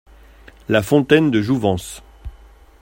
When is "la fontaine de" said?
0.67-1.43